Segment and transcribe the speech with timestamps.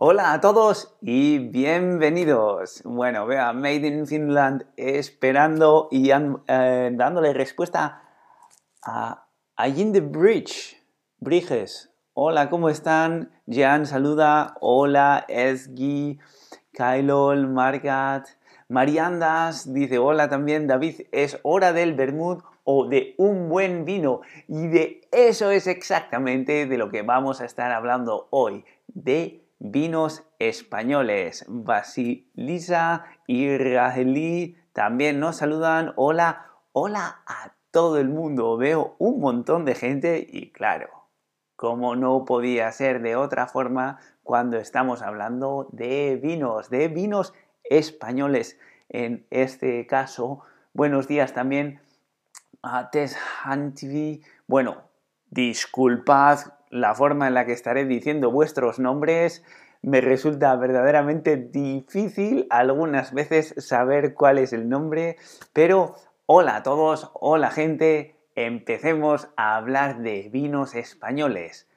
[0.00, 2.82] Hola a todos y bienvenidos.
[2.84, 8.04] Bueno, vea, Made in Finland esperando y eh, dándole respuesta
[8.80, 9.26] a
[9.56, 10.80] the Bridge.
[11.18, 11.90] Bridges.
[12.14, 13.32] Hola, ¿cómo están?
[13.48, 14.54] Jan saluda.
[14.60, 16.20] Hola, Esgi,
[16.72, 18.28] Kailol, Margat.
[18.68, 20.68] Mariandas dice hola también.
[20.68, 24.20] David, es hora del Bermud o de un buen vino.
[24.46, 28.64] Y de eso es exactamente de lo que vamos a estar hablando hoy.
[28.86, 31.44] De vinos españoles.
[31.48, 35.92] Basilisa y Raheli también nos saludan.
[35.96, 38.56] Hola, hola a todo el mundo.
[38.56, 40.88] Veo un montón de gente y claro,
[41.56, 48.58] como no podía ser de otra forma cuando estamos hablando de vinos, de vinos españoles.
[48.88, 51.80] En este caso, buenos días también
[52.62, 53.16] a Tess.
[54.46, 54.82] Bueno,
[55.30, 59.44] disculpad la forma en la que estaré diciendo vuestros nombres
[59.82, 65.16] me resulta verdaderamente difícil algunas veces saber cuál es el nombre,
[65.52, 65.94] pero
[66.26, 71.68] hola a todos, hola gente, empecemos a hablar de vinos españoles.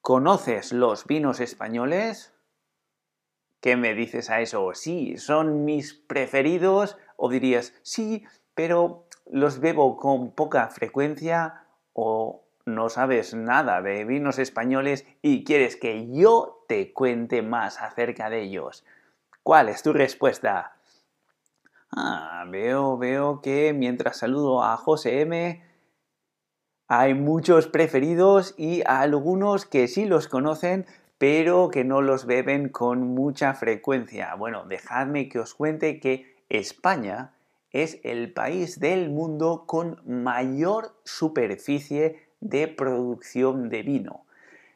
[0.00, 2.34] ¿Conoces los vinos españoles?
[3.60, 4.72] ¿Qué me dices a eso?
[4.74, 12.88] Sí, son mis preferidos o dirías sí, pero los bebo con poca frecuencia o no
[12.88, 18.84] sabes nada de vinos españoles y quieres que yo te cuente más acerca de ellos.
[19.42, 20.76] ¿Cuál es tu respuesta?
[21.90, 25.62] Ah, veo, veo que mientras saludo a José M,
[26.86, 30.86] hay muchos preferidos y algunos que sí los conocen,
[31.18, 34.34] pero que no los beben con mucha frecuencia.
[34.34, 37.32] Bueno, dejadme que os cuente que España
[37.70, 44.24] es el país del mundo con mayor superficie de producción de vino.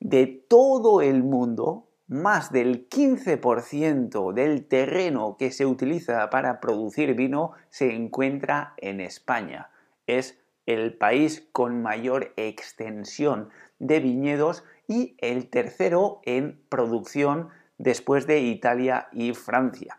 [0.00, 7.52] De todo el mundo, más del 15% del terreno que se utiliza para producir vino
[7.70, 9.70] se encuentra en España.
[10.06, 17.48] Es el país con mayor extensión de viñedos y el tercero en producción
[17.78, 19.98] después de Italia y Francia.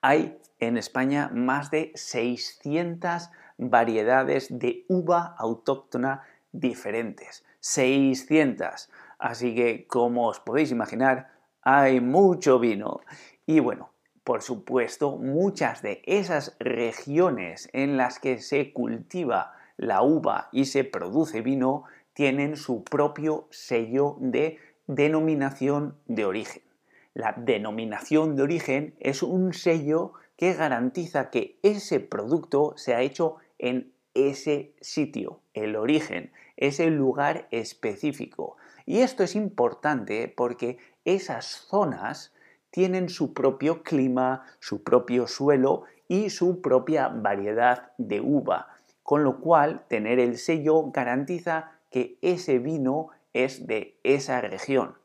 [0.00, 6.22] Hay en España más de 600 variedades de uva autóctona
[6.52, 7.44] diferentes.
[7.60, 8.90] 600.
[9.18, 11.30] Así que, como os podéis imaginar,
[11.62, 13.00] hay mucho vino.
[13.46, 13.90] Y bueno,
[14.24, 20.84] por supuesto, muchas de esas regiones en las que se cultiva la uva y se
[20.84, 26.62] produce vino tienen su propio sello de denominación de origen.
[27.14, 33.36] La denominación de origen es un sello que garantiza que ese producto se ha hecho
[33.58, 38.56] en ese sitio, el origen, ese lugar específico.
[38.86, 42.34] Y esto es importante porque esas zonas
[42.70, 48.68] tienen su propio clima, su propio suelo y su propia variedad de uva,
[49.02, 54.96] con lo cual tener el sello garantiza que ese vino es de esa región.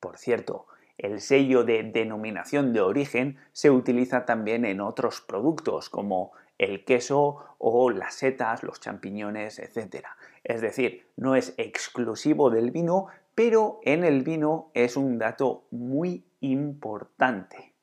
[0.00, 0.66] Por cierto,
[0.98, 7.56] el sello de denominación de origen se utiliza también en otros productos como el queso
[7.58, 10.06] o las setas, los champiñones, etc.
[10.44, 16.24] Es decir, no es exclusivo del vino, pero en el vino es un dato muy
[16.40, 17.74] importante.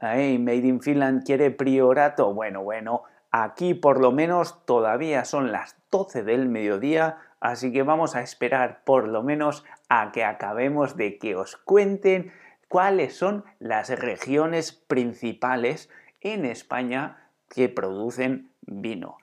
[0.00, 2.34] Made in Finland quiere priorato.
[2.34, 8.16] Bueno, bueno, aquí por lo menos todavía son las 12 del mediodía, así que vamos
[8.16, 12.32] a esperar por lo menos a que acabemos de que os cuenten
[12.68, 15.88] cuáles son las regiones principales
[16.20, 17.21] en España
[17.52, 19.18] que producen vino.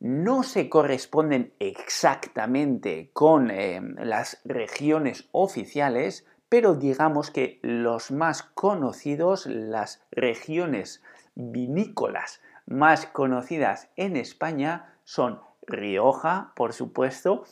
[0.00, 9.46] No se corresponden exactamente con eh, las regiones oficiales, pero digamos que los más conocidos,
[9.46, 11.02] las regiones
[11.34, 17.44] vinícolas más conocidas en España son Rioja, por supuesto,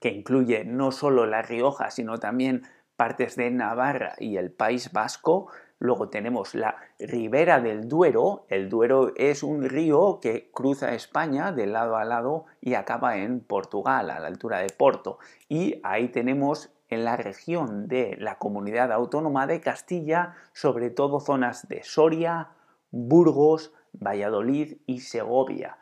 [0.00, 2.62] que incluye no solo La Rioja, sino también
[2.96, 5.48] partes de Navarra y el País Vasco,
[5.78, 8.46] Luego tenemos la ribera del Duero.
[8.48, 13.40] El Duero es un río que cruza España de lado a lado y acaba en
[13.40, 15.18] Portugal, a la altura de Porto.
[15.48, 21.68] Y ahí tenemos en la región de la comunidad autónoma de Castilla, sobre todo zonas
[21.68, 22.50] de Soria,
[22.90, 25.78] Burgos, Valladolid y Segovia.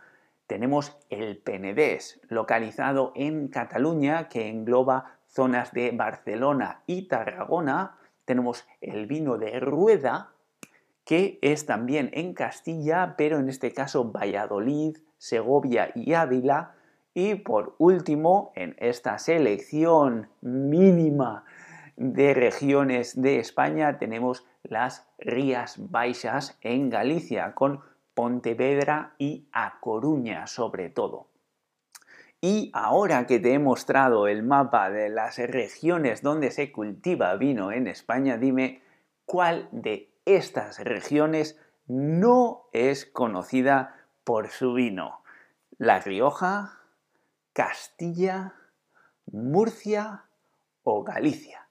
[0.47, 9.07] Tenemos el Penedés, localizado en Cataluña, que engloba zonas de Barcelona y Tarragona, tenemos el
[9.07, 10.31] vino de Rueda,
[11.05, 16.75] que es también en Castilla, pero en este caso Valladolid, Segovia y Ávila.
[17.13, 21.45] Y por último, en esta selección mínima
[21.97, 27.81] de regiones de España tenemos las Rías Baixas en Galicia, con
[28.15, 31.34] Pontevedra y A Coruña sobre todo.
[32.47, 37.73] Y ahora que te he mostrado el mapa de las regiones donde se cultiva vino
[37.73, 38.83] en España, dime
[39.25, 45.23] cuál de estas regiones no es conocida por su vino.
[45.79, 46.81] La Rioja,
[47.55, 48.53] Castilla,
[49.33, 50.25] Murcia
[50.83, 51.67] o Galicia.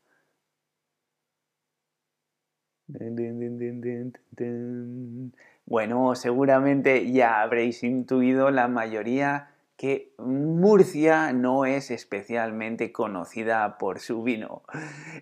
[5.67, 9.52] Bueno, seguramente ya habréis intuido la mayoría
[9.83, 14.63] que Murcia no es especialmente conocida por su vino.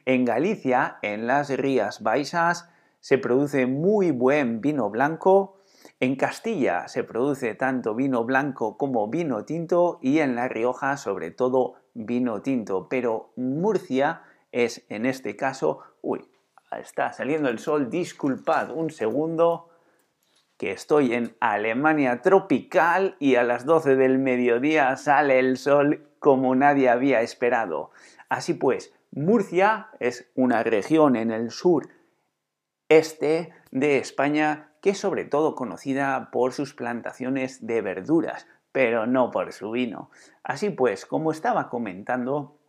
[0.06, 2.70] En Galicia, en las Rías Baixas,
[3.00, 5.58] se produce muy buen vino blanco.
[6.00, 11.32] En Castilla se produce tanto vino blanco como vino tinto y en La Rioja sobre
[11.32, 12.88] todo vino tinto.
[12.88, 14.22] Pero Murcia
[14.52, 15.80] es en este caso...
[16.04, 16.24] Uy,
[16.80, 19.71] está saliendo el sol, disculpad un segundo
[20.62, 26.54] que estoy en Alemania tropical y a las 12 del mediodía sale el sol como
[26.54, 27.90] nadie había esperado.
[28.30, 31.90] Así pues, Murcia es una región en el sur
[32.90, 39.32] este de España que es sobre todo conocida por sus plantaciones de verduras, pero no
[39.32, 40.12] por su vino.
[40.44, 42.60] Así pues, como estaba comentando,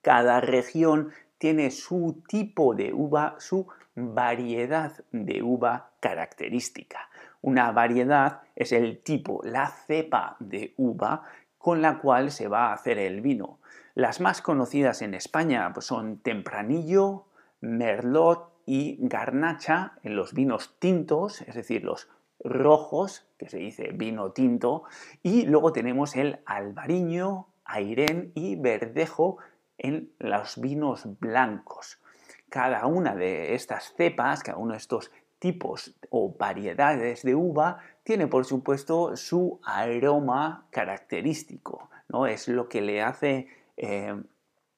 [0.00, 7.10] cada región tiene su tipo de uva, su variedad de uva característica.
[7.44, 11.24] Una variedad es el tipo, la cepa de uva
[11.58, 13.58] con la cual se va a hacer el vino.
[13.94, 17.26] Las más conocidas en España pues, son Tempranillo,
[17.60, 22.08] Merlot y Garnacha en los vinos tintos, es decir, los
[22.42, 24.84] rojos, que se dice vino tinto,
[25.22, 29.36] y luego tenemos el albariño, airén y verdejo
[29.76, 32.00] en los vinos blancos.
[32.48, 35.10] Cada una de estas cepas, cada uno de estos
[35.44, 42.26] tipos o variedades de uva tiene por supuesto su aroma característico, ¿no?
[42.26, 44.14] Es lo que le hace eh,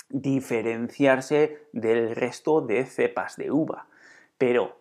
[0.08, 3.86] diferenciarse del resto de cepas de uva.
[4.38, 4.80] Pero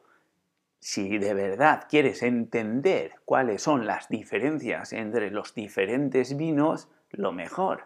[0.79, 7.83] si de verdad quieres entender cuáles son las diferencias entre los diferentes vinos, lo mejor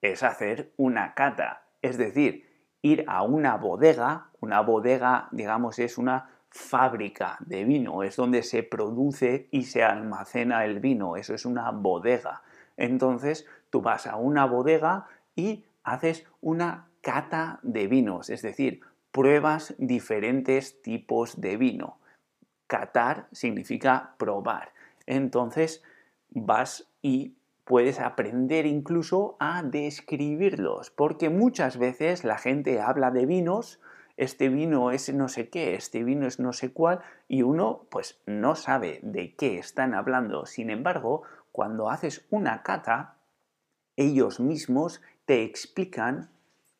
[0.00, 2.48] es hacer una cata, es decir,
[2.80, 8.62] ir a una bodega, una bodega digamos es una fábrica de vino, es donde se
[8.62, 12.42] produce y se almacena el vino, eso es una bodega.
[12.76, 19.74] Entonces tú vas a una bodega y haces una cata de vinos, es decir, pruebas
[19.78, 21.98] diferentes tipos de vino.
[22.68, 24.72] Catar significa probar.
[25.06, 25.82] Entonces
[26.30, 27.34] vas y
[27.64, 33.80] puedes aprender incluso a describirlos, porque muchas veces la gente habla de vinos,
[34.16, 38.20] este vino es no sé qué, este vino es no sé cuál, y uno pues
[38.26, 40.46] no sabe de qué están hablando.
[40.46, 41.22] Sin embargo,
[41.52, 43.16] cuando haces una cata,
[43.96, 46.30] ellos mismos te explican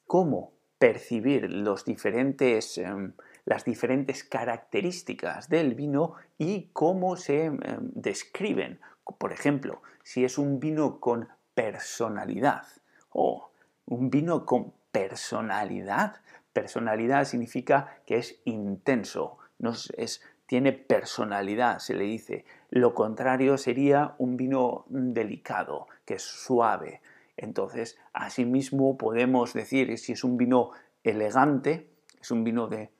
[0.06, 3.14] cómo percibir los diferentes, em,
[3.44, 7.58] las diferentes características del vino y cómo se em,
[7.94, 8.80] describen.
[9.18, 12.66] Por ejemplo, si es un vino con personalidad
[13.10, 13.50] o
[13.86, 16.16] un vino con personalidad,
[16.54, 22.46] Personalidad significa que es intenso, no es, tiene personalidad, se le dice.
[22.70, 27.02] Lo contrario sería un vino delicado, que es suave.
[27.36, 30.70] Entonces, asimismo podemos decir si es un vino
[31.02, 32.90] elegante, es un vino de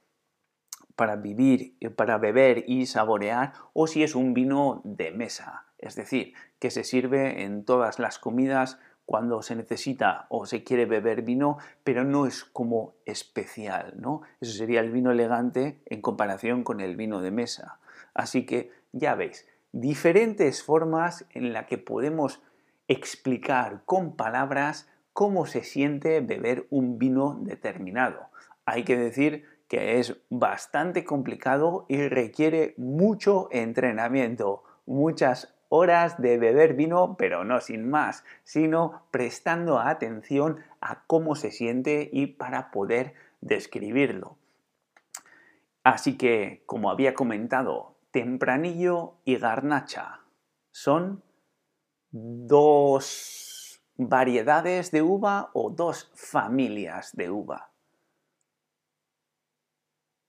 [0.96, 6.34] para vivir, para beber y saborear, o si es un vino de mesa, es decir,
[6.58, 11.58] que se sirve en todas las comidas cuando se necesita o se quiere beber vino,
[11.82, 14.23] pero no es como especial, ¿no?
[14.40, 17.78] Eso sería el vino elegante en comparación con el vino de mesa.
[18.14, 22.40] Así que ya veis, diferentes formas en las que podemos
[22.88, 28.28] explicar con palabras cómo se siente beber un vino determinado.
[28.64, 36.75] Hay que decir que es bastante complicado y requiere mucho entrenamiento, muchas horas de beber
[36.75, 43.14] vino, pero no sin más, sino prestando atención a cómo se siente y para poder
[43.40, 44.38] describirlo.
[45.83, 50.21] Así que, como había comentado, tempranillo y garnacha
[50.71, 51.23] son
[52.11, 57.71] dos variedades de uva o dos familias de uva.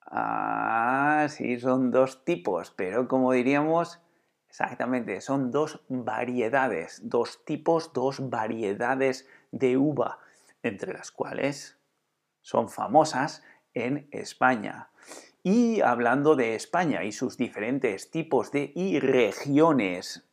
[0.08, 4.00] Ah, sí, son dos tipos, pero como diríamos,
[4.56, 10.20] Exactamente, son dos variedades, dos tipos, dos variedades de uva,
[10.64, 11.78] entre las cuales
[12.40, 13.44] son famosas
[13.74, 14.88] en España.
[15.44, 20.26] Y hablando de España y sus diferentes tipos de y regiones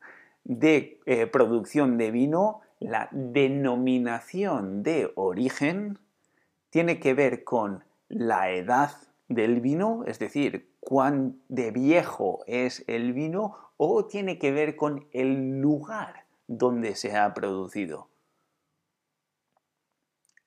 [0.45, 5.99] de eh, producción de vino, la denominación de origen
[6.71, 8.93] tiene que ver con la edad
[9.27, 15.07] del vino, es decir, cuán de viejo es el vino, o tiene que ver con
[15.13, 18.09] el lugar donde se ha producido.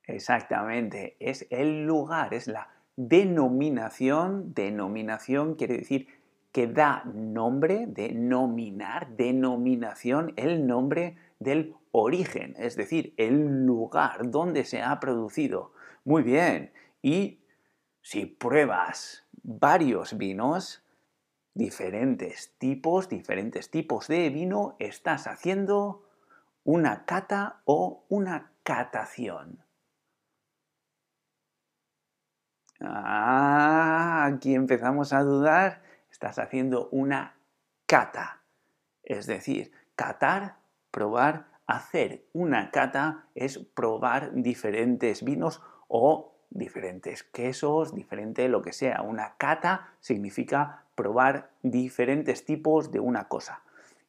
[0.07, 4.53] Exactamente, es el lugar, es la denominación.
[4.53, 6.07] Denominación quiere decir
[6.51, 14.81] que da nombre, denominar, denominación, el nombre del origen, es decir, el lugar donde se
[14.81, 15.71] ha producido.
[16.03, 17.39] Muy bien, y
[18.05, 20.83] si pruebas varios vinos,
[21.55, 26.07] diferentes tipos, diferentes tipos de vino, estás haciendo
[26.63, 29.65] una cata o una catación.
[32.79, 35.81] Ah, aquí empezamos a dudar.
[36.11, 37.37] Estás haciendo una
[37.87, 38.43] cata.
[39.01, 40.57] Es decir, catar,
[40.91, 49.01] probar, hacer una cata es probar diferentes vinos o diferentes quesos, diferente lo que sea.
[49.01, 53.61] Una cata significa probar diferentes tipos de una cosa.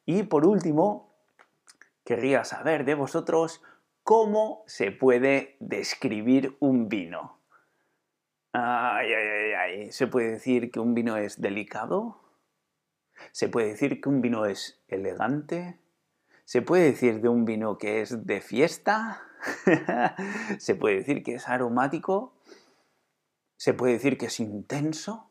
[0.05, 1.11] Y por último,
[2.03, 3.61] querría saber de vosotros
[4.03, 7.37] cómo se puede describir un vino.
[9.89, 12.21] ¿Se puede decir que un vino es delicado?
[13.31, 15.79] ¿Se puede decir que un vino es elegante?
[16.47, 19.21] ¿Se puede decir de un vino que es de fiesta?
[20.59, 22.35] ¿Se puede decir que es aromático?
[23.57, 25.29] ¿Se puede decir que es intenso?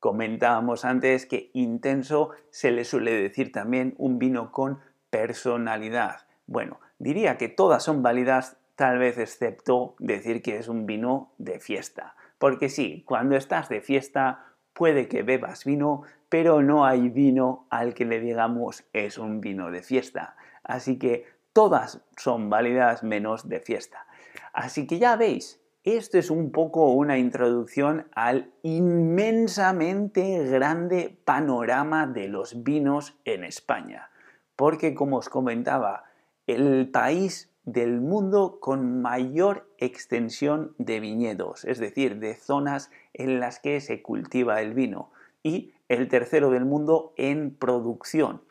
[0.00, 6.26] Comentábamos antes que intenso se le suele decir también un vino con personalidad.
[6.46, 11.60] Bueno, diría que todas son válidas tal vez excepto decir que es un vino de
[11.60, 12.14] fiesta.
[12.36, 17.94] Porque sí, cuando estás de fiesta puede que bebas vino, pero no hay vino al
[17.94, 20.36] que le digamos es un vino de fiesta.
[20.62, 24.06] Así que todas son válidas menos de fiesta.
[24.52, 32.28] Así que ya veis, esto es un poco una introducción al inmensamente grande panorama de
[32.28, 34.10] los vinos en España.
[34.56, 36.04] Porque como os comentaba,
[36.46, 43.58] el país del mundo con mayor extensión de viñedos, es decir, de zonas en las
[43.58, 45.10] que se cultiva el vino,
[45.42, 48.42] y el tercero del mundo en producción,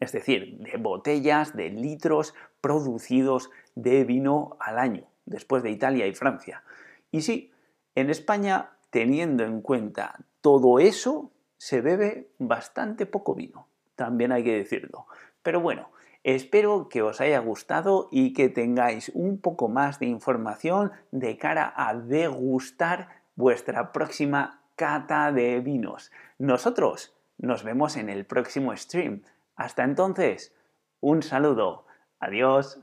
[0.00, 6.14] es decir, de botellas, de litros producidos de vino al año, después de Italia y
[6.14, 6.62] Francia.
[7.10, 7.52] Y sí,
[7.94, 14.56] en España, teniendo en cuenta todo eso, se bebe bastante poco vino, también hay que
[14.56, 15.06] decirlo.
[15.42, 15.90] Pero bueno,
[16.24, 21.72] Espero que os haya gustado y que tengáis un poco más de información de cara
[21.76, 26.10] a degustar vuestra próxima cata de vinos.
[26.38, 29.22] Nosotros nos vemos en el próximo stream.
[29.54, 30.54] Hasta entonces,
[31.00, 31.84] un saludo.
[32.20, 32.80] Adiós.